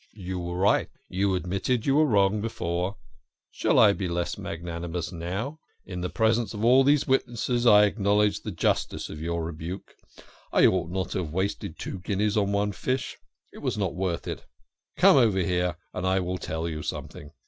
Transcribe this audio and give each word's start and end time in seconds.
"You 0.29 0.39
were 0.39 0.57
right. 0.57 0.89
You 1.09 1.35
admitted 1.35 1.85
you 1.85 1.93
were 1.93 2.07
wrong 2.07 2.41
before; 2.41 2.97
shall 3.51 3.77
I 3.77 3.93
be 3.93 4.07
less 4.07 4.35
magnanimous 4.35 5.11
now? 5.11 5.59
In 5.85 6.01
the 6.01 6.09
presence 6.09 6.55
of 6.55 6.65
all 6.65 6.83
these 6.83 7.05
witnesses 7.05 7.67
I 7.67 7.85
acknowledge 7.85 8.39
the 8.41 8.49
justice 8.49 9.11
of 9.11 9.21
your 9.21 9.43
rebuke. 9.45 9.93
I 10.51 10.65
ought 10.65 10.89
not 10.89 11.11
to 11.11 11.19
have 11.19 11.31
wasted 11.33 11.77
two 11.77 11.99
guineas 11.99 12.35
on 12.35 12.51
one 12.51 12.71
fish. 12.71 13.19
It 13.53 13.59
was 13.59 13.77
not 13.77 13.93
worth 13.93 14.27
it. 14.27 14.47
Come 14.97 15.17
over 15.17 15.37
here, 15.41 15.77
and 15.93 16.07
I 16.07 16.19
will 16.19 16.39
tell 16.39 16.67
you 16.67 16.81
something." 16.81 17.33